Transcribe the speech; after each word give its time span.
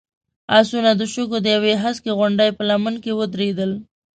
آسونه 0.57 0.91
د 0.99 1.01
شګو 1.13 1.37
د 1.43 1.47
يوې 1.55 1.73
هسکې 1.83 2.11
غونډۍ 2.19 2.49
په 2.57 2.63
لمنه 2.69 2.99
کې 3.03 3.11
ودرېدل. 3.19 3.71